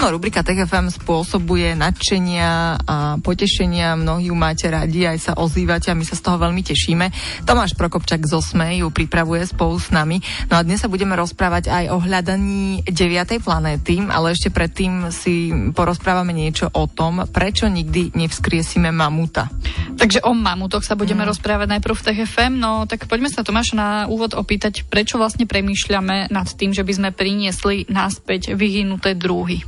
Áno, 0.00 0.16
rubrika 0.16 0.40
TFM 0.40 0.88
spôsobuje 0.88 1.76
nadšenia 1.76 2.80
a 2.88 3.20
potešenia. 3.20 4.00
Mnohí 4.00 4.32
ju 4.32 4.36
máte 4.38 4.72
radi, 4.72 5.04
aj 5.04 5.18
sa 5.20 5.32
ozývate 5.36 5.92
a 5.92 5.98
my 5.98 6.08
sa 6.08 6.16
z 6.16 6.24
toho 6.24 6.40
veľmi 6.40 6.64
tešíme. 6.64 7.12
Tomáš 7.44 7.76
Prokopčak 7.76 8.24
z 8.24 8.32
Osme 8.32 8.80
ju 8.80 8.88
pripravuje 8.88 9.44
spolu 9.44 9.76
s 9.76 9.92
nami. 9.92 10.24
No 10.48 10.56
a 10.56 10.64
dnes 10.64 10.80
sa 10.80 10.88
budeme 10.88 11.12
rozprávať 11.20 11.68
aj 11.68 11.84
o 11.92 12.00
hľadaní 12.00 12.80
deviatej 12.88 13.44
planéty, 13.44 14.00
ale 14.08 14.32
ešte 14.32 14.48
predtým 14.48 15.12
si 15.12 15.52
porozprávame 15.76 16.32
niečo 16.32 16.72
o 16.72 16.88
tom, 16.88 17.28
prečo 17.28 17.68
nikdy 17.68 18.16
nevskriesime 18.16 18.88
mamuta. 18.88 19.52
Takže 20.00 20.24
o 20.24 20.32
mamutoch 20.32 20.80
sa 20.80 20.96
budeme 20.96 21.28
mm. 21.28 21.36
rozprávať 21.36 21.76
najprv 21.76 21.92
v 22.00 22.04
TFM, 22.08 22.56
no 22.56 22.88
tak 22.88 23.04
poďme 23.04 23.28
sa 23.28 23.44
Tomáš 23.44 23.76
na 23.76 24.08
úvod 24.08 24.32
opýtať, 24.32 24.88
prečo 24.88 25.20
vlastne 25.20 25.44
premýšľame 25.44 26.32
nad 26.32 26.48
tým, 26.56 26.72
že 26.72 26.88
by 26.88 26.92
sme 26.96 27.08
priniesli 27.12 27.84
naspäť 27.92 28.56
vyhynuté 28.56 29.12
druhy. 29.12 29.60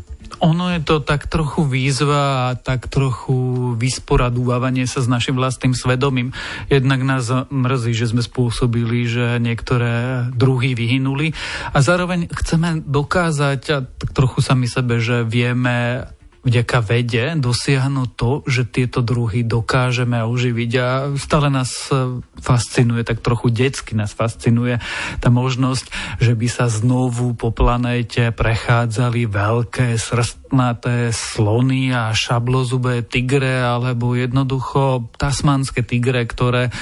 Ono 0.42 0.74
je 0.74 0.82
to 0.82 0.98
tak 0.98 1.30
trochu 1.30 1.62
výzva 1.62 2.50
a 2.50 2.58
tak 2.58 2.90
trochu 2.90 3.72
vysporadúvanie 3.78 4.90
sa 4.90 4.98
s 4.98 5.06
našim 5.06 5.38
vlastným 5.38 5.70
svedomím. 5.70 6.34
Jednak 6.66 7.06
nás 7.06 7.30
mrzí, 7.46 7.94
že 7.94 8.10
sme 8.10 8.26
spôsobili, 8.26 9.06
že 9.06 9.38
niektoré 9.38 10.26
druhy 10.34 10.74
vyhynuli 10.74 11.30
a 11.70 11.78
zároveň 11.78 12.26
chceme 12.26 12.82
dokázať 12.82 13.60
a 13.70 13.78
tak 13.86 14.10
trochu 14.10 14.42
sami 14.42 14.66
sebe, 14.66 14.98
že 14.98 15.22
vieme 15.22 16.10
vďaka 16.42 16.78
vede 16.82 17.38
dosiahnuť 17.38 18.08
to, 18.18 18.30
že 18.50 18.66
tieto 18.66 18.98
druhy 18.98 19.46
dokážeme 19.46 20.26
oživiť 20.26 20.72
a 20.82 20.88
stále 21.14 21.48
nás 21.54 21.70
e, 21.94 22.18
fascinuje, 22.42 23.06
tak 23.06 23.22
trochu 23.22 23.54
detsky 23.54 23.94
nás 23.94 24.10
fascinuje 24.10 24.82
tá 25.22 25.30
možnosť, 25.30 26.18
že 26.18 26.34
by 26.34 26.46
sa 26.50 26.66
znovu 26.66 27.38
po 27.38 27.54
planéte 27.54 28.34
prechádzali 28.34 29.30
veľké 29.30 29.94
srstnaté 29.94 31.14
slony 31.14 31.94
a 31.94 32.10
šablozubé 32.10 33.06
tigre 33.06 33.62
alebo 33.62 34.18
jednoducho 34.18 35.14
tasmanské 35.14 35.86
tigre, 35.86 36.26
ktoré 36.26 36.74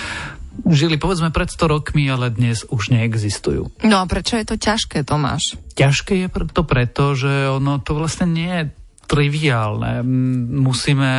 žili 0.67 1.01
povedzme 1.01 1.33
pred 1.33 1.49
100 1.49 1.73
rokmi, 1.73 2.09
ale 2.11 2.33
dnes 2.33 2.67
už 2.69 2.93
neexistujú. 2.93 3.71
No 3.87 4.03
a 4.03 4.05
prečo 4.05 4.37
je 4.37 4.45
to 4.45 4.57
ťažké, 4.61 5.07
Tomáš? 5.07 5.57
Ťažké 5.79 6.27
je 6.27 6.29
to 6.53 6.63
preto, 6.67 7.17
že 7.17 7.49
ono 7.49 7.81
to 7.81 7.97
vlastne 7.97 8.29
nie 8.29 8.51
je 8.51 8.65
triviálne. 9.11 10.07
Musíme 10.55 11.13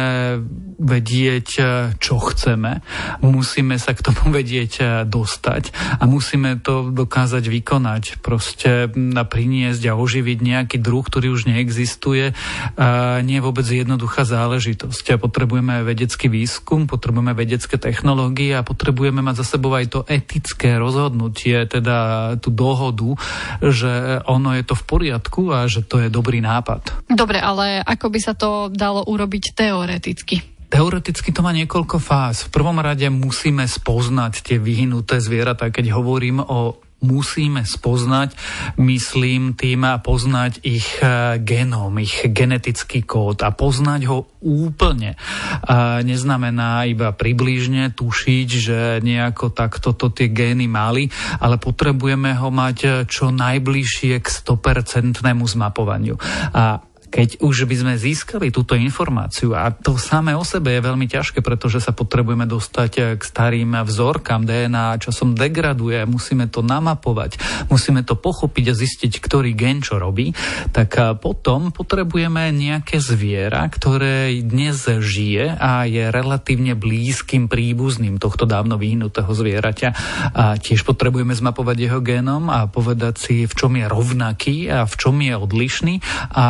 vedieť, 0.80 1.48
čo 2.00 2.16
chceme, 2.24 2.80
musíme 3.20 3.76
sa 3.76 3.92
k 3.92 4.00
tomu 4.00 4.32
vedieť 4.40 4.72
e, 4.80 4.84
dostať 5.04 5.76
a 6.00 6.08
musíme 6.08 6.64
to 6.64 6.88
dokázať 6.96 7.44
vykonať. 7.52 8.04
Proste 8.24 8.88
na 8.96 9.28
priniesť 9.28 9.92
a 9.92 10.00
oživiť 10.00 10.40
nejaký 10.40 10.78
druh, 10.80 11.04
ktorý 11.04 11.36
už 11.36 11.52
neexistuje, 11.52 12.32
nie 13.22 13.38
je 13.38 13.44
vôbec 13.44 13.66
jednoduchá 13.68 14.24
záležitosť. 14.24 15.20
Potrebujeme 15.20 15.84
vedecký 15.84 16.32
výskum, 16.32 16.88
potrebujeme 16.88 17.36
vedecké 17.36 17.76
technológie 17.76 18.56
a 18.56 18.66
potrebujeme 18.66 19.20
mať 19.20 19.44
za 19.44 19.58
sebou 19.58 19.76
aj 19.76 19.86
to 19.92 20.00
etické 20.08 20.78
rozhodnutie, 20.78 21.68
teda 21.68 22.34
tú 22.40 22.54
dohodu, 22.54 23.18
že 23.60 24.24
ono 24.30 24.56
je 24.56 24.64
to 24.64 24.76
v 24.78 24.84
poriadku 24.88 25.42
a 25.52 25.68
že 25.68 25.84
to 25.84 26.00
je 26.02 26.08
dobrý 26.08 26.40
nápad. 26.40 27.10
Dobre, 27.12 27.42
ale 27.42 27.81
ako 27.84 28.06
by 28.14 28.20
sa 28.22 28.34
to 28.38 28.70
dalo 28.72 29.04
urobiť 29.06 29.58
teoreticky? 29.58 30.42
Teoreticky 30.72 31.36
to 31.36 31.44
má 31.44 31.52
niekoľko 31.52 32.00
fáz. 32.00 32.48
V 32.48 32.54
prvom 32.56 32.80
rade 32.80 33.04
musíme 33.12 33.68
spoznať 33.68 34.40
tie 34.40 34.58
vyhnuté 34.58 35.20
zvieratá. 35.20 35.68
Keď 35.68 35.92
hovorím 35.92 36.40
o 36.40 36.80
musíme 37.02 37.66
spoznať, 37.66 38.38
myslím 38.78 39.58
tým 39.58 39.82
a 39.90 39.98
poznať 39.98 40.62
ich 40.62 41.02
e, 41.02 41.42
genóm, 41.42 41.98
ich 41.98 42.30
genetický 42.30 43.02
kód 43.02 43.42
a 43.42 43.50
poznať 43.50 44.02
ho 44.06 44.30
úplne. 44.46 45.18
A 45.66 46.06
neznamená 46.06 46.86
iba 46.86 47.10
približne 47.10 47.90
tušiť, 47.98 48.48
že 48.48 48.80
nejako 49.02 49.50
takto 49.50 49.98
to 49.98 50.14
tie 50.14 50.30
gény 50.30 50.70
mali, 50.70 51.10
ale 51.42 51.58
potrebujeme 51.58 52.38
ho 52.38 52.54
mať 52.54 52.78
e, 52.86 52.90
čo 53.10 53.34
najbližšie 53.34 54.22
k 54.22 54.28
100% 54.30 55.26
zmapovaniu. 55.26 56.16
A 56.54 56.86
keď 57.12 57.44
už 57.44 57.68
by 57.68 57.76
sme 57.76 57.94
získali 58.00 58.56
túto 58.56 58.80
informáciu, 58.80 59.52
a 59.52 59.70
to 59.76 60.00
samé 60.00 60.32
o 60.32 60.48
sebe 60.48 60.72
je 60.72 60.88
veľmi 60.88 61.12
ťažké, 61.12 61.44
pretože 61.44 61.84
sa 61.84 61.92
potrebujeme 61.92 62.48
dostať 62.48 63.20
k 63.20 63.22
starým 63.22 63.76
vzorkám 63.84 64.48
DNA, 64.48 65.04
časom 65.04 65.36
degraduje, 65.36 66.08
musíme 66.08 66.48
to 66.48 66.64
namapovať, 66.64 67.36
musíme 67.68 68.08
to 68.08 68.16
pochopiť 68.16 68.66
a 68.72 68.78
zistiť, 68.80 69.20
ktorý 69.20 69.52
gen 69.52 69.84
čo 69.84 70.00
robí, 70.00 70.32
tak 70.72 70.96
potom 71.20 71.76
potrebujeme 71.76 72.48
nejaké 72.56 73.04
zviera, 73.04 73.68
ktoré 73.68 74.32
dnes 74.40 74.88
žije 74.88 75.60
a 75.60 75.84
je 75.84 76.08
relatívne 76.08 76.80
blízkym 76.80 77.52
príbuzným 77.52 78.24
tohto 78.24 78.48
dávno 78.48 78.80
vyhnutého 78.80 79.28
zvieraťa. 79.28 79.90
A 80.32 80.56
tiež 80.56 80.88
potrebujeme 80.88 81.36
zmapovať 81.36 81.78
jeho 81.92 82.00
génom 82.00 82.48
a 82.48 82.72
povedať 82.72 83.16
si, 83.20 83.36
v 83.44 83.54
čom 83.54 83.76
je 83.76 83.86
rovnaký 83.90 84.72
a 84.72 84.88
v 84.88 84.96
čom 84.96 85.20
je 85.20 85.36
odlišný. 85.36 85.96
A 86.32 86.46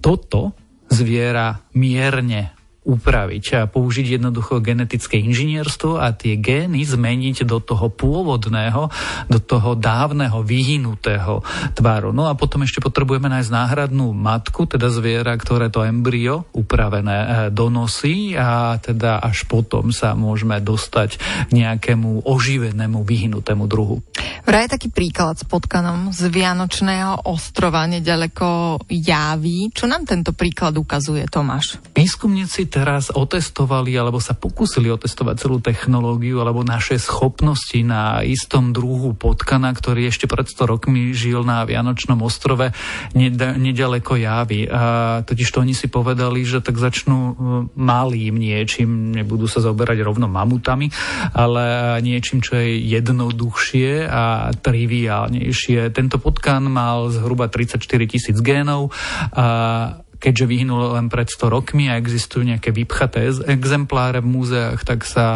toto 0.00 0.52
zviera 0.88 1.60
mierne 1.74 2.55
upraviť 2.86 3.44
a 3.58 3.60
použiť 3.66 4.16
jednoducho 4.16 4.62
genetické 4.62 5.18
inžinierstvo 5.18 5.98
a 5.98 6.14
tie 6.14 6.38
gény 6.38 6.86
zmeniť 6.86 7.42
do 7.42 7.58
toho 7.58 7.90
pôvodného, 7.90 8.88
do 9.26 9.38
toho 9.42 9.74
dávneho, 9.74 10.46
vyhnutého 10.46 11.42
tvaru. 11.74 12.14
No 12.14 12.30
a 12.30 12.38
potom 12.38 12.62
ešte 12.62 12.78
potrebujeme 12.78 13.26
nájsť 13.26 13.50
náhradnú 13.50 14.14
matku, 14.14 14.70
teda 14.70 14.86
zviera, 14.94 15.34
ktoré 15.34 15.66
to 15.66 15.82
embryo 15.82 16.46
upravené 16.54 17.18
e, 17.18 17.28
donosí 17.50 18.38
a 18.38 18.78
teda 18.78 19.18
až 19.18 19.50
potom 19.50 19.90
sa 19.90 20.14
môžeme 20.14 20.62
dostať 20.62 21.18
k 21.18 21.50
nejakému 21.50 22.22
oživenému, 22.22 23.02
vyhnutému 23.02 23.66
druhu. 23.66 23.98
Vraj 24.46 24.70
taký 24.70 24.94
príklad 24.94 25.34
s 25.34 25.44
potkanom 25.44 26.14
z 26.14 26.30
Vianočného 26.30 27.26
ostrova 27.26 27.82
nedaleko 27.90 28.78
Javí. 28.86 29.74
Čo 29.74 29.90
nám 29.90 30.06
tento 30.06 30.30
príklad 30.30 30.78
ukazuje, 30.78 31.26
Tomáš? 31.26 31.82
Výskumníci 31.90 32.70
teraz 32.76 33.08
otestovali 33.08 33.96
alebo 33.96 34.20
sa 34.20 34.36
pokúsili 34.36 34.92
otestovať 34.92 35.40
celú 35.40 35.64
technológiu 35.64 36.44
alebo 36.44 36.60
naše 36.60 37.00
schopnosti 37.00 37.80
na 37.80 38.20
istom 38.20 38.76
druhu 38.76 39.16
potkana, 39.16 39.72
ktorý 39.72 40.12
ešte 40.12 40.28
pred 40.28 40.44
100 40.44 40.68
rokmi 40.76 41.16
žil 41.16 41.40
na 41.40 41.64
Vianočnom 41.64 42.20
ostrove 42.20 42.76
nedaleko 43.16 44.20
Javy. 44.20 44.68
A 44.68 44.82
totiž 45.24 45.48
to 45.48 45.64
oni 45.64 45.72
si 45.72 45.88
povedali, 45.88 46.44
že 46.44 46.60
tak 46.60 46.76
začnú 46.76 47.32
malým 47.72 48.36
niečím, 48.36 49.16
nebudú 49.16 49.48
sa 49.48 49.64
zaoberať 49.64 50.04
rovno 50.04 50.28
mamutami, 50.28 50.92
ale 51.32 51.96
niečím, 52.04 52.44
čo 52.44 52.60
je 52.60 52.76
jednoduchšie 52.92 54.04
a 54.04 54.52
triviálnejšie. 54.52 55.88
Tento 55.96 56.20
potkan 56.20 56.68
mal 56.68 57.08
zhruba 57.08 57.48
34 57.48 57.80
tisíc 58.04 58.36
génov 58.44 58.92
a 59.32 60.04
keďže 60.16 60.44
vyhnul 60.48 60.96
len 60.96 61.06
pred 61.12 61.28
100 61.28 61.52
rokmi 61.52 61.88
a 61.92 62.00
existujú 62.00 62.44
nejaké 62.44 62.72
vypchaté 62.72 63.28
exempláre 63.48 64.20
v 64.20 64.28
múzeách, 64.28 64.80
tak 64.84 65.04
sa 65.04 65.26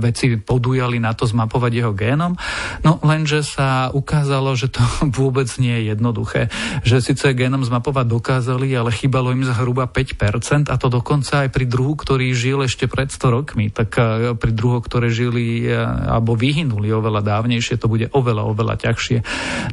veci 0.00 0.36
podujali 0.38 1.00
na 1.00 1.12
to 1.12 1.28
zmapovať 1.28 1.72
jeho 1.72 1.92
génom. 1.92 2.34
No 2.82 2.98
lenže 3.04 3.44
sa 3.44 3.92
ukázalo, 3.92 4.56
že 4.56 4.72
to 4.72 4.80
vôbec 5.18 5.48
nie 5.60 5.74
je 5.82 5.94
jednoduché. 5.94 6.52
Že 6.82 7.12
síce 7.12 7.26
génom 7.36 7.62
zmapovať 7.62 8.06
dokázali, 8.08 8.72
ale 8.74 8.94
chýbalo 8.94 9.32
im 9.32 9.44
zhruba 9.44 9.88
5% 9.88 10.72
a 10.72 10.76
to 10.76 10.88
dokonca 10.88 11.46
aj 11.46 11.48
pri 11.52 11.64
druhu, 11.68 11.94
ktorý 11.98 12.32
žil 12.32 12.64
ešte 12.64 12.88
pred 12.88 13.12
100 13.12 13.36
rokmi. 13.36 13.68
Tak 13.68 13.90
pri 14.38 14.52
druhoch, 14.52 14.84
ktoré 14.86 15.12
žili 15.12 15.68
alebo 15.68 16.34
vyhynuli 16.38 16.90
oveľa 16.90 17.22
dávnejšie, 17.24 17.80
to 17.80 17.90
bude 17.90 18.08
oveľa, 18.12 18.42
oveľa 18.48 18.74
ťažšie. 18.88 19.18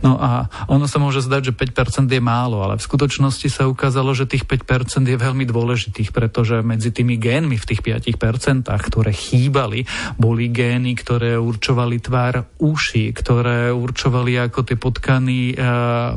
No 0.04 0.18
a 0.20 0.52
ono 0.68 0.86
sa 0.90 0.98
môže 1.00 1.24
zdať, 1.24 1.52
že 1.52 1.54
5% 1.54 2.10
je 2.10 2.22
málo, 2.22 2.62
ale 2.62 2.76
v 2.78 2.86
skutočnosti 2.86 3.48
sa 3.48 3.70
ukázalo, 3.70 4.12
že 4.18 4.25
tých 4.28 4.46
5% 4.46 5.06
je 5.06 5.18
veľmi 5.18 5.46
dôležitých, 5.48 6.10
pretože 6.12 6.62
medzi 6.66 6.90
tými 6.92 7.16
génmi 7.16 7.56
v 7.56 7.66
tých 7.66 7.82
5%, 7.82 8.68
ktoré 8.68 9.12
chýbali, 9.14 9.86
boli 10.18 10.50
gény, 10.50 10.98
ktoré 10.98 11.38
určovali 11.38 12.02
tvár 12.02 12.58
uši, 12.60 13.14
ktoré 13.14 13.70
určovali, 13.72 14.38
ako 14.42 14.60
tie 14.66 14.78
potkany 14.78 15.40
e, 15.52 15.56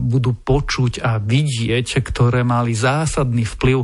budú 0.01 0.35
počuť 0.35 1.05
a 1.05 1.21
vidieť, 1.21 2.01
ktoré 2.01 2.43
mali 2.43 2.73
zásadný 2.73 3.45
vplyv 3.45 3.79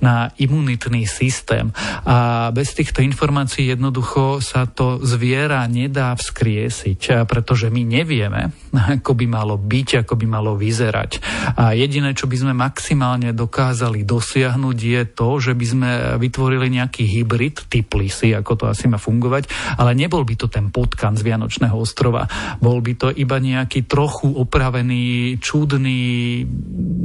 na 0.00 0.30
imunitný 0.38 1.04
systém. 1.04 1.74
A 2.06 2.48
bez 2.54 2.72
týchto 2.72 3.02
informácií 3.02 3.68
jednoducho 3.68 4.38
sa 4.38 4.70
to 4.70 5.02
zviera 5.02 5.64
nedá 5.66 6.14
vzkriesiť, 6.14 7.26
pretože 7.26 7.68
my 7.68 7.82
nevieme, 7.82 8.54
ako 8.98 9.12
by 9.18 9.26
malo 9.26 9.56
byť, 9.58 10.06
ako 10.06 10.14
by 10.14 10.26
malo 10.28 10.52
vyzerať. 10.54 11.20
A 11.58 11.74
jediné, 11.74 12.14
čo 12.14 12.30
by 12.30 12.36
sme 12.38 12.54
maximálne 12.54 13.34
dokázali 13.34 13.63
dokázali 13.64 14.04
dosiahnuť 14.04 14.76
je 14.76 15.02
to, 15.08 15.40
že 15.40 15.56
by 15.56 15.64
sme 15.64 15.90
vytvorili 16.20 16.68
nejaký 16.68 17.00
hybrid, 17.00 17.64
typ 17.72 17.88
lisy, 17.96 18.36
ako 18.36 18.60
to 18.60 18.64
asi 18.68 18.92
má 18.92 19.00
fungovať, 19.00 19.48
ale 19.80 19.96
nebol 19.96 20.20
by 20.20 20.36
to 20.36 20.52
ten 20.52 20.68
potkan 20.68 21.16
z 21.16 21.24
Vianočného 21.24 21.72
ostrova. 21.72 22.28
Bol 22.60 22.84
by 22.84 22.92
to 23.00 23.08
iba 23.08 23.40
nejaký 23.40 23.88
trochu 23.88 24.28
opravený, 24.28 25.40
čudný, 25.40 26.44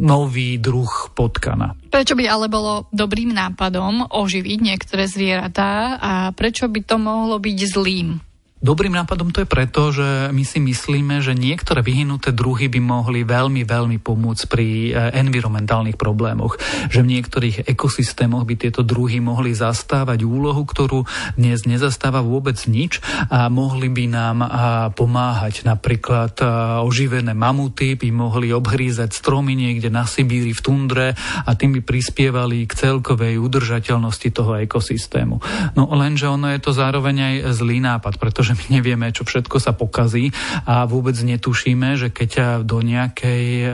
nový 0.03 0.59
druh 0.59 1.15
potkana. 1.15 1.79
Prečo 1.87 2.19
by 2.19 2.27
ale 2.27 2.51
bolo 2.51 2.91
dobrým 2.91 3.31
nápadom 3.31 4.11
oživiť 4.11 4.59
niektoré 4.59 5.07
zvieratá 5.07 5.95
a 5.95 6.35
prečo 6.35 6.67
by 6.67 6.83
to 6.83 6.99
mohlo 6.99 7.39
byť 7.39 7.57
zlým? 7.71 8.19
Dobrým 8.59 8.91
nápadom 8.91 9.31
to 9.31 9.39
je 9.39 9.47
preto, 9.47 9.95
že 9.95 10.35
my 10.35 10.43
si 10.43 10.59
myslíme, 10.59 11.23
že 11.23 11.31
niektoré 11.31 11.79
vyhnuté 11.79 12.35
druhy 12.35 12.67
by 12.67 12.83
mohli 12.83 13.23
veľmi, 13.23 13.63
veľmi 13.63 14.03
pomôcť 14.03 14.43
pri 14.51 14.67
e, 14.67 15.15
environmentálnych 15.15 15.95
problémoch. 15.95 16.59
Že 16.91 17.07
v 17.07 17.11
niektorých 17.15 17.57
ekosystémoch 17.71 18.43
by 18.43 18.59
tieto 18.59 18.83
druhy 18.83 19.23
mohli 19.23 19.55
zastávať 19.55 20.27
úlohu, 20.27 20.67
ktorú 20.67 21.07
dnes 21.39 21.63
nezastáva 21.63 22.19
vôbec 22.19 22.59
nič 22.67 22.99
a 23.31 23.47
mohli 23.47 23.87
by 23.87 24.05
nám 24.11 24.37
pomáhať. 24.91 25.63
Napríklad 25.63 26.35
oživené 26.83 27.31
mamuty 27.31 27.95
by 27.95 28.11
mohli 28.11 28.51
obhrízať 28.51 29.15
stromy 29.15 29.55
niekde 29.55 29.87
na 29.87 30.03
Sibíri 30.03 30.51
v 30.51 30.59
tundre 30.59 31.07
a 31.47 31.51
tým 31.55 31.79
by 31.79 31.81
prispievali 31.87 32.67
k 32.67 32.75
celkovej 32.75 33.39
udržateľnosti 33.39 34.29
toho 34.35 34.59
ekosystému. 34.59 35.35
No 35.79 35.87
lenže 35.95 36.27
ono 36.27 36.51
je 36.51 36.59
to 36.59 36.75
zároveň 36.75 37.15
aj 37.23 37.35
zlý 37.55 37.79
nápad, 37.79 38.19
pretože 38.19 38.48
pretože 38.49 38.65
my 38.65 38.81
nevieme, 38.81 39.07
čo 39.13 39.29
všetko 39.29 39.61
sa 39.61 39.77
pokazí 39.77 40.33
a 40.65 40.89
vôbec 40.89 41.13
netušíme, 41.13 42.01
že 42.01 42.09
keď 42.09 42.65
do 42.65 42.81
nejakej 42.81 43.45
e, 43.61 43.69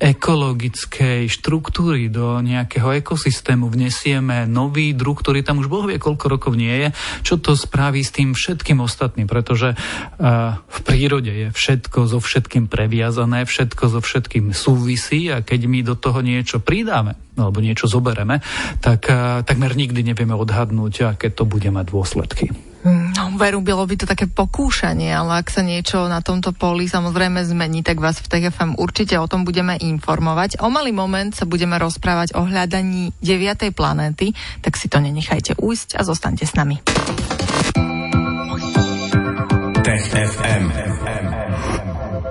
ekologickej 0.00 1.28
štruktúry, 1.28 2.08
do 2.08 2.40
nejakého 2.40 2.96
ekosystému 3.04 3.68
vnesieme 3.68 4.48
nový 4.48 4.96
druh, 4.96 5.12
ktorý 5.12 5.44
tam 5.44 5.60
už 5.60 5.68
Boh 5.68 5.84
vie, 5.84 6.00
koľko 6.00 6.32
rokov 6.32 6.56
nie 6.56 6.72
je, 6.72 6.88
čo 7.28 7.36
to 7.36 7.52
spraví 7.52 8.00
s 8.00 8.16
tým 8.16 8.32
všetkým 8.32 8.80
ostatným, 8.80 9.28
pretože 9.28 9.72
e, 9.72 9.76
v 10.56 10.78
prírode 10.80 11.28
je 11.28 11.48
všetko 11.52 12.08
so 12.08 12.24
všetkým 12.24 12.72
previazané, 12.72 13.44
všetko 13.44 13.84
so 13.92 14.00
všetkým 14.00 14.56
súvisí 14.56 15.28
a 15.28 15.44
keď 15.44 15.60
my 15.68 15.80
do 15.84 15.92
toho 15.92 16.24
niečo 16.24 16.64
pridáme, 16.64 17.20
alebo 17.36 17.60
niečo 17.60 17.84
zobereme, 17.84 18.40
tak 18.80 19.12
e, 19.12 19.44
takmer 19.44 19.76
nikdy 19.76 20.00
nevieme 20.00 20.32
odhadnúť, 20.32 21.20
aké 21.20 21.28
to 21.28 21.44
bude 21.44 21.68
mať 21.68 21.84
dôsledky. 21.92 22.73
No, 22.84 23.32
veru, 23.40 23.64
bylo 23.64 23.86
by 23.88 23.96
to 23.96 24.04
také 24.04 24.28
pokúšanie, 24.28 25.08
ale 25.08 25.40
ak 25.40 25.48
sa 25.48 25.64
niečo 25.64 26.04
na 26.04 26.20
tomto 26.20 26.52
poli 26.52 26.84
samozrejme 26.84 27.40
zmení, 27.40 27.80
tak 27.80 27.96
vás 27.96 28.20
v 28.20 28.28
TFM 28.28 28.76
určite 28.76 29.16
o 29.16 29.24
tom 29.24 29.48
budeme 29.48 29.80
informovať. 29.80 30.60
O 30.60 30.68
malý 30.68 30.92
moment 30.92 31.32
sa 31.32 31.48
budeme 31.48 31.80
rozprávať 31.80 32.36
o 32.36 32.44
hľadaní 32.44 33.16
9. 33.24 33.72
planéty, 33.72 34.36
tak 34.60 34.76
si 34.76 34.92
to 34.92 35.00
nenechajte 35.00 35.56
ujsť 35.56 35.96
a 35.96 36.04
zostaňte 36.04 36.44
s 36.44 36.52
nami. 36.52 36.76
Tech. 39.84 40.04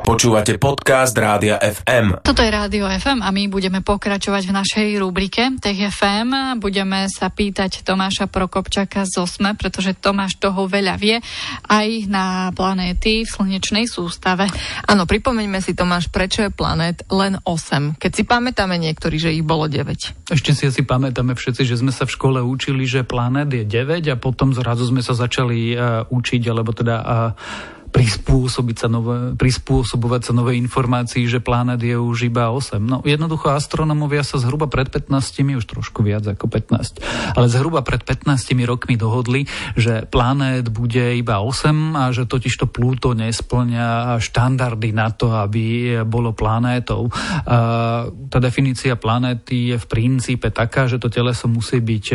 Počúvate 0.04 0.60
podcast 0.60 1.16
Rádia 1.16 1.56
FM. 1.64 2.28
Toto 2.28 2.44
je 2.44 2.52
Rádio 2.52 2.92
FM 2.92 3.24
a 3.24 3.32
my 3.32 3.48
budeme 3.48 3.80
pokračovať 3.80 4.52
v 4.52 4.52
našej 4.52 4.88
rubrike 5.00 5.56
Tech 5.64 5.80
FM. 5.80 6.60
Budeme 6.60 7.08
sa 7.08 7.32
pýtať 7.32 7.88
Tomáša 7.88 8.28
Prokopčaka 8.28 9.08
z 9.08 9.24
OSME, 9.24 9.56
pretože 9.56 9.96
Tomáš 9.96 10.36
toho 10.44 10.68
veľa 10.68 11.00
vie 11.00 11.24
aj 11.72 12.12
na 12.12 12.52
planéty 12.52 13.24
v 13.24 13.32
slnečnej 13.32 13.88
sústave. 13.88 14.52
Áno, 14.92 15.08
pripomeňme 15.08 15.64
si 15.64 15.72
Tomáš, 15.72 16.12
prečo 16.12 16.44
je 16.44 16.52
planét 16.52 17.00
len 17.08 17.40
8, 17.40 17.96
keď 17.96 18.12
si 18.12 18.28
pamätáme 18.28 18.76
niektorí, 18.76 19.16
že 19.16 19.32
ich 19.32 19.48
bolo 19.48 19.72
9. 19.72 19.88
Ešte 20.36 20.52
si 20.52 20.68
asi 20.68 20.84
pamätáme 20.84 21.32
všetci, 21.32 21.64
že 21.64 21.80
sme 21.80 21.96
sa 21.96 22.04
v 22.04 22.12
škole 22.12 22.44
učili, 22.44 22.84
že 22.84 23.08
planét 23.08 23.48
je 23.56 23.64
9 23.64 24.04
a 24.12 24.20
potom 24.20 24.52
zrazu 24.52 24.84
sme 24.84 25.00
sa 25.00 25.16
začali 25.16 25.80
uh, 25.80 26.04
učiť, 26.12 26.44
alebo 26.52 26.76
teda 26.76 26.96
uh, 27.00 27.83
prispôsobiť 27.94 28.76
sa 28.76 28.88
nové, 28.90 29.38
prispôsobovať 29.38 30.22
sa 30.26 30.34
nové 30.34 30.58
informácii, 30.58 31.30
že 31.30 31.46
planet 31.46 31.78
je 31.78 31.94
už 31.94 32.26
iba 32.34 32.50
8. 32.50 32.82
No 32.82 33.06
jednoducho 33.06 33.54
astronomovia 33.54 34.26
sa 34.26 34.42
zhruba 34.42 34.66
pred 34.66 34.90
15, 34.90 35.14
už 35.62 35.66
trošku 35.70 36.02
viac 36.02 36.26
ako 36.26 36.50
15, 36.50 37.38
ale 37.38 37.46
zhruba 37.54 37.86
pred 37.86 38.02
15 38.02 38.34
rokmi 38.66 38.98
dohodli, 38.98 39.46
že 39.78 40.10
planet 40.10 40.74
bude 40.74 41.14
iba 41.14 41.46
8 41.46 41.94
a 41.94 42.10
že 42.10 42.26
totiž 42.26 42.66
to 42.66 42.66
Pluto 42.66 43.14
nesplňa 43.14 44.18
štandardy 44.18 44.90
na 44.90 45.14
to, 45.14 45.30
aby 45.30 45.94
bolo 46.02 46.34
planétou. 46.34 47.14
A 47.46 48.10
tá 48.10 48.40
definícia 48.42 48.98
planéty 48.98 49.70
je 49.70 49.78
v 49.78 49.86
princípe 49.86 50.50
taká, 50.50 50.90
že 50.90 50.98
to 50.98 51.14
teleso 51.14 51.46
musí 51.46 51.78
byť 51.78 52.06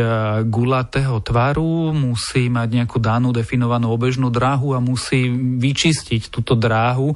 gulatého 0.50 1.22
tvaru, 1.22 1.94
musí 1.94 2.50
mať 2.50 2.68
nejakú 2.82 2.98
danú 2.98 3.30
definovanú 3.30 3.94
obežnú 3.94 4.26
dráhu 4.34 4.74
a 4.74 4.82
musí 4.82 5.30
vyčistiť 5.68 6.32
túto 6.32 6.56
dráhu 6.56 7.12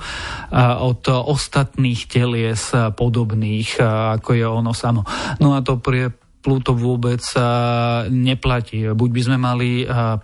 od 0.84 1.02
ostatných 1.08 2.04
telies 2.04 2.76
podobných, 2.92 3.80
ako 4.20 4.30
je 4.36 4.44
ono 4.44 4.76
samo. 4.76 5.08
No 5.40 5.56
a 5.56 5.64
to 5.64 5.80
pre 5.80 6.12
Pluto 6.42 6.74
vôbec 6.74 7.22
neplatí. 8.10 8.90
Buď 8.90 9.10
by 9.14 9.22
sme 9.22 9.36
mali 9.38 9.70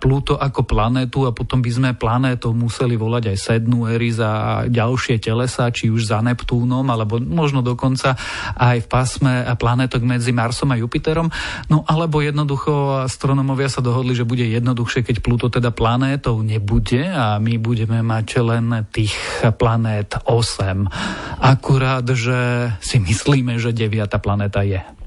Pluto 0.03 0.35
ako 0.35 0.67
planétu 0.67 1.23
a 1.23 1.31
potom 1.31 1.63
by 1.63 1.71
sme 1.71 1.89
planétou 1.95 2.51
museli 2.51 2.99
volať 2.99 3.31
aj 3.31 3.37
Sednu, 3.39 3.87
Eris 3.87 4.19
a 4.19 4.67
ďalšie 4.67 5.23
telesa, 5.23 5.71
či 5.71 5.87
už 5.87 6.11
za 6.11 6.19
Neptúnom, 6.19 6.83
alebo 6.91 7.23
možno 7.23 7.63
dokonca 7.63 8.19
aj 8.59 8.83
v 8.83 8.87
pásme 8.91 9.47
planétok 9.55 10.03
medzi 10.03 10.35
Marsom 10.35 10.75
a 10.75 10.77
Jupiterom. 10.77 11.31
No 11.71 11.87
alebo 11.87 12.19
jednoducho 12.19 13.07
astronomovia 13.07 13.71
sa 13.71 13.79
dohodli, 13.79 14.11
že 14.11 14.27
bude 14.27 14.43
jednoduchšie, 14.43 15.07
keď 15.07 15.23
Pluto 15.23 15.47
teda 15.47 15.71
planétou 15.71 16.43
nebude 16.43 17.07
a 17.07 17.39
my 17.39 17.55
budeme 17.55 18.03
mať 18.03 18.27
len 18.43 18.83
tých 18.91 19.15
planét 19.55 20.19
8. 20.27 21.39
Akurát, 21.39 22.03
že 22.03 22.69
si 22.83 22.99
myslíme, 22.99 23.55
že 23.55 23.71
deviata 23.71 24.19
planéta 24.19 24.67
je. 24.67 24.98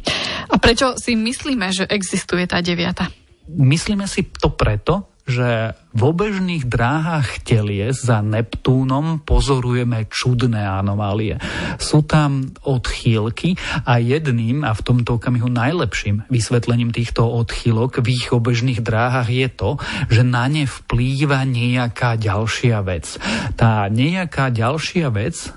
Prečo 0.63 0.95
si 0.95 1.19
myslíme, 1.19 1.75
že 1.75 1.91
existuje 1.91 2.47
tá 2.47 2.63
deviata? 2.63 3.11
Myslíme 3.51 4.07
si 4.07 4.31
to 4.31 4.55
preto, 4.55 5.11
že 5.27 5.79
v 5.95 6.03
obežných 6.03 6.67
dráhach 6.67 7.43
telies 7.47 8.03
za 8.03 8.23
Neptúnom 8.23 9.23
pozorujeme 9.23 10.11
čudné 10.11 10.67
anomálie. 10.67 11.39
Sú 11.79 12.03
tam 12.03 12.51
odchýlky 12.67 13.55
a 13.87 14.03
jedným 14.03 14.67
a 14.67 14.75
v 14.75 14.83
tomto 14.83 15.23
okamihu 15.23 15.47
najlepším 15.47 16.27
vysvetlením 16.27 16.91
týchto 16.91 17.23
odchýlok 17.23 18.03
v 18.03 18.19
ich 18.19 18.35
obežných 18.35 18.83
dráhach 18.83 19.31
je 19.31 19.47
to, 19.47 19.79
že 20.11 20.27
na 20.27 20.51
ne 20.51 20.67
vplýva 20.67 21.47
nejaká 21.47 22.19
ďalšia 22.19 22.83
vec. 22.83 23.19
Tá 23.55 23.87
nejaká 23.87 24.51
ďalšia 24.51 25.07
vec 25.15 25.55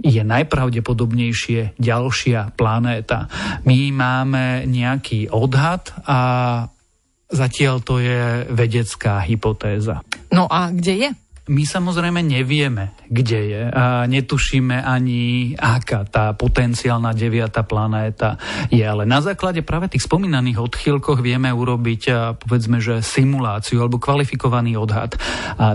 je 0.00 0.22
najpravdepodobnejšie 0.24 1.76
ďalšia 1.76 2.56
planéta. 2.56 3.28
My 3.68 3.92
máme 3.92 4.64
nejaký 4.66 5.28
odhad 5.30 5.92
a 6.08 6.18
zatiaľ 7.30 7.84
to 7.84 8.02
je 8.02 8.48
vedecká 8.50 9.22
hypotéza. 9.22 10.02
No 10.34 10.50
a 10.50 10.74
kde 10.74 10.94
je? 10.96 11.10
My 11.50 11.66
samozrejme 11.66 12.22
nevieme, 12.22 12.94
kde 13.10 13.40
je 13.50 13.62
a 13.74 14.06
netušíme 14.06 14.86
ani, 14.86 15.58
aká 15.58 16.06
tá 16.06 16.30
potenciálna 16.30 17.10
deviata 17.10 17.66
planéta 17.66 18.38
je. 18.70 18.86
Ale 18.86 19.02
na 19.02 19.18
základe 19.18 19.58
práve 19.66 19.90
tých 19.90 20.06
spomínaných 20.06 20.62
odchýlkoch 20.62 21.18
vieme 21.18 21.50
urobiť, 21.50 22.02
povedzme, 22.38 22.78
že 22.78 23.02
simuláciu 23.02 23.82
alebo 23.82 23.98
kvalifikovaný 23.98 24.78
odhad. 24.78 25.18
A 25.58 25.74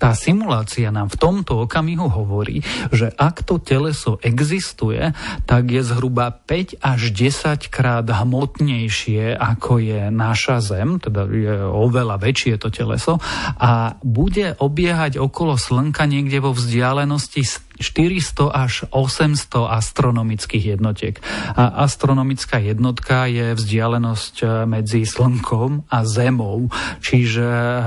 tá 0.00 0.16
simulácia 0.16 0.88
nám 0.88 1.12
v 1.12 1.20
tomto 1.20 1.68
okamihu 1.68 2.08
hovorí, 2.08 2.64
že 2.88 3.12
ak 3.12 3.44
to 3.44 3.60
teleso 3.60 4.16
existuje, 4.24 5.12
tak 5.44 5.68
je 5.68 5.84
zhruba 5.84 6.32
5 6.32 6.80
až 6.80 7.12
10 7.12 7.68
krát 7.68 8.08
hmotnejšie 8.08 9.36
ako 9.36 9.76
je 9.76 10.08
naša 10.08 10.64
Zem, 10.64 10.96
teda 10.96 11.28
je 11.28 11.54
oveľa 11.68 12.16
väčšie 12.16 12.56
to 12.56 12.72
teleso 12.72 13.20
a 13.60 14.00
bude 14.00 14.56
obiehať 14.56 15.20
okolo 15.20 15.60
Slnka 15.60 16.08
niekde 16.08 16.40
vo 16.40 16.56
vzdialenosti 16.56 17.44
400 17.80 18.52
až 18.52 18.84
800 18.92 19.66
astronomických 19.66 20.76
jednotiek. 20.76 21.16
A 21.56 21.82
astronomická 21.88 22.60
jednotka 22.60 23.24
je 23.26 23.56
vzdialenosť 23.56 24.34
e, 24.40 24.46
medzi 24.68 25.08
Slnkom 25.08 25.88
a 25.88 25.98
Zemou, 26.04 26.68
čiže 27.00 27.46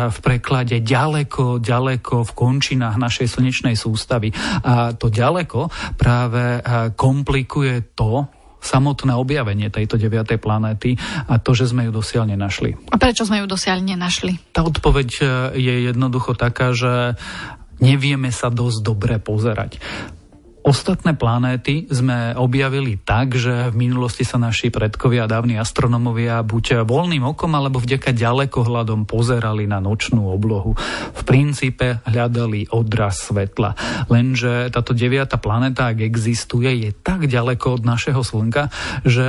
v 0.10 0.18
preklade 0.20 0.82
ďaleko, 0.82 1.62
ďaleko 1.62 2.26
v 2.26 2.32
končinách 2.34 2.98
našej 2.98 3.38
slnečnej 3.38 3.78
sústavy. 3.78 4.34
A 4.66 4.98
to 4.98 5.14
ďaleko 5.14 5.70
práve 5.96 6.58
e, 6.58 6.62
komplikuje 6.98 7.94
to, 7.94 8.26
samotné 8.64 9.12
objavenie 9.12 9.68
tejto 9.68 10.00
deviatej 10.00 10.40
planéty 10.40 10.96
a 11.28 11.38
to, 11.38 11.52
že 11.52 11.76
sme 11.76 11.86
ju 11.86 11.92
dosiaľ 11.92 12.32
nenašli. 12.32 12.80
A 12.90 12.96
prečo 12.96 13.28
sme 13.28 13.44
ju 13.44 13.46
dosiaľ 13.46 13.84
nenašli? 13.84 14.56
Tá 14.56 14.64
odpoveď 14.64 15.10
e, 15.20 15.24
je 15.60 15.76
jednoducho 15.92 16.34
taká, 16.40 16.72
že 16.72 17.20
nevieme 17.84 18.32
sa 18.32 18.48
dosť 18.48 18.80
dobre 18.80 19.20
pozerať. 19.20 19.84
Ostatné 20.64 21.12
planéty 21.20 21.92
sme 21.92 22.32
objavili 22.40 22.96
tak, 22.96 23.36
že 23.36 23.68
v 23.68 23.76
minulosti 23.76 24.24
sa 24.24 24.40
naši 24.40 24.72
predkovia 24.72 25.28
a 25.28 25.32
dávni 25.32 25.60
astronomovia 25.60 26.40
buď 26.40 26.88
voľným 26.88 27.36
okom 27.36 27.52
alebo 27.52 27.84
vďaka 27.84 28.16
ďalekohľadom 28.16 29.04
pozerali 29.04 29.68
na 29.68 29.84
nočnú 29.84 30.32
oblohu. 30.32 30.72
V 31.12 31.22
princípe 31.28 32.00
hľadali 32.08 32.72
odraz 32.72 33.28
svetla. 33.28 33.76
Lenže 34.08 34.72
táto 34.72 34.96
deviata 34.96 35.36
planéta, 35.36 35.92
ak 35.92 36.00
existuje, 36.00 36.72
je 36.88 36.96
tak 36.96 37.28
ďaleko 37.28 37.80
od 37.80 37.84
našeho 37.84 38.24
Slnka, 38.24 38.72
že 39.04 39.28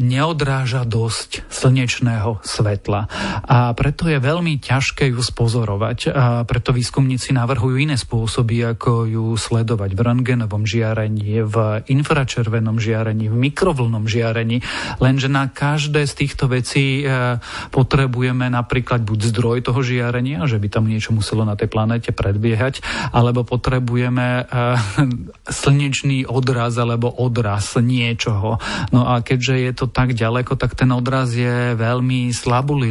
neodráža 0.00 0.88
dosť 0.88 1.44
slnečného 1.52 2.40
svetla. 2.40 3.12
A 3.44 3.76
preto 3.76 4.08
je 4.08 4.16
veľmi 4.16 4.64
ťažké 4.64 5.12
ju 5.12 5.20
spozorovať. 5.20 6.08
A 6.08 6.24
preto 6.48 6.72
výskumníci 6.72 7.36
navrhujú 7.36 7.76
iné 7.76 8.00
spôsoby, 8.00 8.64
ako 8.72 9.04
ju 9.04 9.24
sledovať 9.36 9.92
v 9.92 10.00
röntgenovom 10.00 10.53
radiovom 10.54 10.70
žiarení, 10.70 11.42
v 11.42 11.82
infračervenom 11.90 12.78
žiarení, 12.78 13.26
v 13.26 13.36
mikrovlnom 13.50 14.06
žiarení, 14.06 14.62
lenže 15.02 15.26
na 15.26 15.50
každé 15.50 16.06
z 16.06 16.14
týchto 16.14 16.46
vecí 16.46 17.02
e, 17.02 17.42
potrebujeme 17.74 18.46
napríklad 18.46 19.02
buď 19.02 19.34
zdroj 19.34 19.58
toho 19.66 19.82
žiarenia, 19.82 20.46
že 20.46 20.62
by 20.62 20.70
tam 20.70 20.86
niečo 20.86 21.10
muselo 21.10 21.42
na 21.42 21.58
tej 21.58 21.66
planéte 21.66 22.14
predbiehať, 22.14 22.86
alebo 23.10 23.42
potrebujeme 23.42 24.46
e, 24.46 24.62
slnečný 25.66 26.30
odraz 26.30 26.78
alebo 26.78 27.10
odraz 27.10 27.74
niečoho. 27.74 28.62
No 28.94 29.10
a 29.10 29.26
keďže 29.26 29.54
je 29.58 29.72
to 29.74 29.86
tak 29.90 30.14
ďaleko, 30.14 30.54
tak 30.54 30.78
ten 30.78 30.94
odraz 30.94 31.34
je 31.34 31.74
veľmi 31.74 32.30
slabulý 32.30 32.86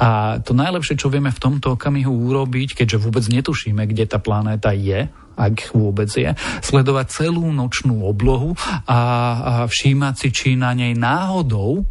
a 0.00 0.40
to 0.40 0.56
najlepšie, 0.56 0.96
čo 0.96 1.12
vieme 1.12 1.28
v 1.30 1.38
tomto 1.38 1.76
okamihu 1.76 2.10
urobiť, 2.10 2.82
keďže 2.82 2.98
vôbec 2.98 3.24
netušíme, 3.28 3.84
kde 3.84 4.08
tá 4.08 4.18
planéta 4.18 4.72
je, 4.72 5.12
ak 5.34 5.74
vôbec 5.74 6.10
je, 6.10 6.30
sledovať 6.62 7.06
celú 7.10 7.50
nočnú 7.50 8.06
oblohu 8.06 8.54
a, 8.86 9.66
všímať 9.66 10.14
si, 10.14 10.28
či 10.30 10.48
na 10.54 10.74
nej 10.74 10.94
náhodou 10.94 11.80
e, 11.80 11.82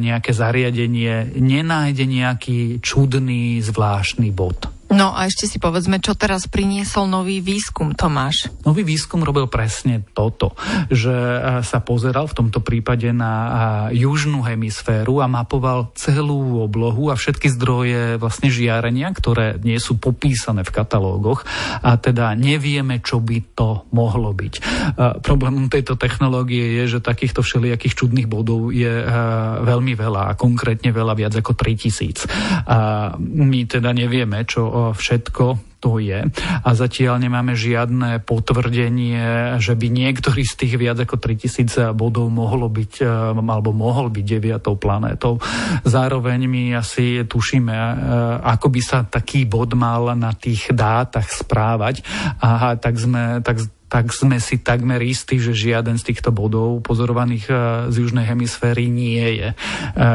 nejaké 0.00 0.32
zariadenie 0.32 1.36
nenájde 1.36 2.04
nejaký 2.08 2.60
čudný, 2.80 3.60
zvláštny 3.60 4.32
bod. 4.32 4.77
No 4.88 5.12
a 5.12 5.28
ešte 5.28 5.44
si 5.44 5.60
povedzme, 5.60 6.00
čo 6.00 6.16
teraz 6.16 6.48
priniesol 6.48 7.12
nový 7.12 7.44
výskum, 7.44 7.92
Tomáš. 7.92 8.48
Nový 8.64 8.88
výskum 8.88 9.20
robil 9.20 9.44
presne 9.44 10.00
toto, 10.16 10.56
že 10.88 11.12
e, 11.12 11.38
sa 11.60 11.84
pozeral 11.84 12.24
v 12.24 12.36
tomto 12.40 12.64
prípade 12.64 13.12
na 13.12 13.32
e, 13.92 14.00
južnú 14.00 14.40
hemisféru 14.40 15.20
a 15.20 15.28
mapoval 15.28 15.92
celú 15.92 16.64
oblohu 16.64 17.12
a 17.12 17.20
všetky 17.20 17.52
zdroje 17.52 18.16
vlastne 18.16 18.48
žiarenia, 18.48 19.12
ktoré 19.12 19.60
nie 19.60 19.76
sú 19.76 20.00
popísané 20.00 20.64
v 20.64 20.72
katalógoch 20.72 21.44
a 21.84 22.00
teda 22.00 22.32
nevieme, 22.32 23.04
čo 23.04 23.20
by 23.20 23.44
to 23.52 23.84
mohlo 23.92 24.32
byť. 24.32 24.54
E, 24.56 24.60
problémom 25.20 25.68
tejto 25.68 26.00
technológie 26.00 26.80
je, 26.80 26.96
že 26.96 27.04
takýchto 27.04 27.44
všelijakých 27.44 27.92
čudných 27.92 28.28
bodov 28.28 28.72
je 28.72 29.04
veľmi 29.58 29.92
veľa 29.92 30.32
a 30.32 30.36
konkrétne 30.38 30.96
veľa 30.96 31.12
viac 31.12 31.34
ako 31.36 31.52
3000. 31.52 32.24
A 32.64 33.12
my 33.18 33.60
teda 33.68 33.92
nevieme, 33.92 34.48
čo 34.48 34.77
všetko 34.96 35.68
to 35.78 36.02
je. 36.02 36.26
A 36.66 36.68
zatiaľ 36.74 37.22
nemáme 37.22 37.54
žiadne 37.54 38.22
potvrdenie, 38.26 39.56
že 39.62 39.78
by 39.78 39.86
niektorý 39.86 40.42
z 40.42 40.54
tých 40.58 40.74
viac 40.74 40.98
ako 40.98 41.22
3000 41.22 41.94
bodov 41.94 42.26
mohlo 42.34 42.66
byť, 42.66 42.92
e, 43.02 43.06
alebo 43.38 43.70
mohol 43.70 44.10
byť 44.10 44.24
deviatou 44.26 44.74
planétou. 44.74 45.38
Zároveň 45.86 46.50
my 46.50 46.62
asi 46.74 47.22
tušíme, 47.22 47.74
e, 47.74 47.94
ako 48.42 48.66
by 48.74 48.80
sa 48.82 49.06
taký 49.06 49.46
bod 49.46 49.78
mal 49.78 50.18
na 50.18 50.34
tých 50.34 50.74
dátach 50.74 51.30
správať. 51.30 52.02
A 52.42 52.74
tak 52.74 52.98
sme, 52.98 53.38
tak 53.46 53.62
tak 53.88 54.12
sme 54.12 54.36
si 54.36 54.60
takmer 54.60 55.00
istí, 55.00 55.40
že 55.40 55.56
žiaden 55.56 55.96
z 55.96 56.12
týchto 56.12 56.30
bodov 56.30 56.84
pozorovaných 56.84 57.44
e, 57.48 57.54
z 57.88 57.96
južnej 58.04 58.28
hemisféry 58.28 58.92
nie 58.92 59.40
je 59.40 59.48
e, 59.52 59.54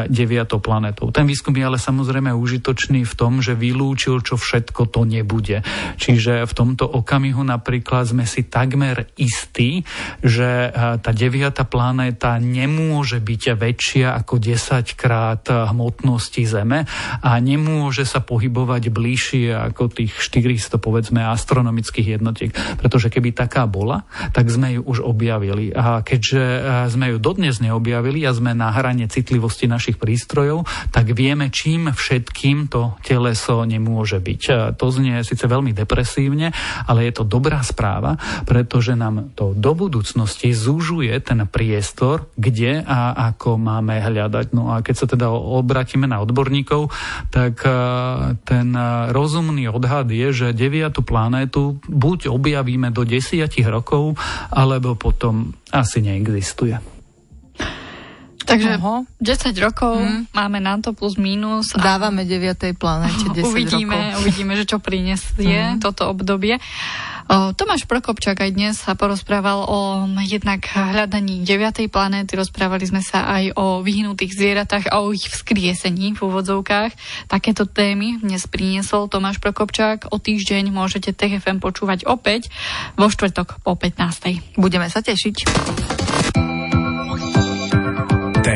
deviatou 0.08 0.62
planetou. 0.62 1.10
Ten 1.10 1.25
výskum 1.25 1.58
je 1.58 1.65
ale 1.65 1.82
samozrejme 1.82 2.30
užitočný 2.32 3.01
v 3.01 3.13
tom, 3.18 3.42
že 3.42 3.58
vylúčil, 3.58 4.22
čo 4.22 4.38
všetko 4.38 4.94
to 4.94 5.10
nebude. 5.10 5.65
Čiže 5.98 6.46
v 6.46 6.53
tomto 6.53 6.86
okamihu 6.86 7.42
napríklad 7.42 8.13
sme 8.13 8.30
si 8.30 8.46
takmer 8.46 9.10
istí, 9.18 9.82
že 10.22 10.70
e, 10.70 11.01
tá 11.01 11.12
deviata 11.12 11.65
planéta 11.65 12.38
nemôže 12.38 13.18
byť 13.18 13.42
väčšia 13.58 14.08
ako 14.22 14.38
10 14.38 14.94
krát 14.94 15.50
hmotnosti 15.50 16.46
Zeme 16.46 16.86
a 17.25 17.32
nemôže 17.42 18.06
sa 18.06 18.22
pohybovať 18.22 18.94
bližšie 18.94 19.50
ako 19.74 19.89
tých 19.89 20.13
400 20.22 20.77
povedzme 20.77 21.25
astronomických 21.25 22.22
jednotiek. 22.22 22.53
Pretože 22.53 23.10
keby 23.10 23.34
taká 23.34 23.62
bola, 23.65 24.05
tak 24.32 24.50
sme 24.50 24.79
ju 24.79 24.82
už 24.84 25.03
objavili. 25.03 25.74
A 25.74 26.01
keďže 26.01 26.43
e, 26.43 26.60
sme 26.91 27.15
ju 27.15 27.17
dodnes 27.17 27.60
neobjavili 27.60 28.24
a 28.27 28.36
sme 28.36 28.55
na 28.55 28.72
hrane 28.72 29.08
citlivosti 29.08 29.65
našich 29.70 29.98
prístrojov, 29.98 30.65
tak 30.89 31.12
vieme, 31.15 31.50
čím 31.53 31.91
všetkým 31.91 32.67
to 32.70 32.98
teleso 33.05 33.63
nemôže 33.63 34.20
byť. 34.20 34.41
A 34.51 34.58
to 34.75 34.89
znie 34.89 35.22
síce 35.25 35.46
veľmi 35.46 35.72
depresívne, 35.72 36.51
ale 36.88 37.10
je 37.10 37.13
to 37.15 37.24
dobrá 37.27 37.62
správa, 37.62 38.17
pretože 38.43 38.98
nám 38.98 39.34
to 39.38 39.55
do 39.55 39.72
budúcnosti 39.74 40.51
zúžuje 40.51 41.13
ten 41.24 41.46
priestor, 41.48 42.27
kde 42.36 42.84
a 42.84 43.32
ako 43.34 43.58
máme 43.62 44.00
hľadať. 44.01 44.51
No 44.51 44.74
a 44.74 44.82
keď 44.82 44.96
sa 44.96 45.08
teda 45.08 45.27
obratíme 45.32 46.10
na 46.10 46.20
odborníkov, 46.22 46.91
tak 47.29 47.63
e, 47.63 47.72
ten 48.43 48.75
rozumný 49.10 49.70
odhad 49.70 50.10
je, 50.10 50.29
že 50.34 50.48
deviatu 50.55 51.05
planétu 51.05 51.77
buď 51.88 52.29
objavíme 52.29 52.89
do 52.89 53.05
10 53.05 53.52
rokov, 53.62 54.17
alebo 54.50 54.98
potom 54.98 55.53
asi 55.69 56.01
neexistuje. 56.01 56.93
Takže 58.44 58.78
Oho. 58.80 59.08
10 59.24 59.56
rokov 59.64 59.96
hmm. 59.98 60.36
máme 60.36 60.60
na 60.60 60.76
to 60.80 60.92
plus 60.92 61.16
minus. 61.16 61.72
A 61.76 61.80
Dávame 61.80 62.28
9. 62.28 62.76
planete 62.76 63.32
10 63.32 63.44
uvidíme, 63.48 63.96
rokov. 63.96 64.20
Uvidíme, 64.24 64.54
že 64.60 64.66
čo 64.68 64.78
prinesie 64.84 65.76
hmm. 65.76 65.80
toto 65.80 66.12
obdobie. 66.12 66.60
O, 67.32 67.56
Tomáš 67.56 67.88
Prokopčák 67.88 68.36
aj 68.44 68.52
dnes 68.52 68.76
sa 68.76 69.00
porozprával 69.00 69.64
o 69.64 69.80
jednak 70.28 70.68
hľadaní 70.68 71.48
9. 71.48 71.88
planéty, 71.88 72.36
rozprávali 72.36 72.84
sme 72.84 73.00
sa 73.00 73.24
aj 73.40 73.56
o 73.56 73.80
vyhnutých 73.80 74.36
zvieratách 74.36 74.92
a 74.92 75.00
o 75.00 75.16
ich 75.16 75.32
vzkriesení 75.32 76.20
v 76.20 76.20
úvodzovkách. 76.20 76.92
Takéto 77.32 77.64
témy 77.64 78.20
dnes 78.20 78.44
priniesol 78.46 79.08
Tomáš 79.08 79.40
Prokopčák. 79.40 80.12
O 80.12 80.20
týždeň 80.20 80.68
môžete 80.68 81.16
TFM 81.16 81.64
počúvať 81.64 82.04
opäť 82.04 82.52
vo 83.00 83.08
štvrtok 83.08 83.64
po 83.64 83.80
15. 83.80 84.60
Budeme 84.60 84.92
sa 84.92 85.00
tešiť. 85.00 86.62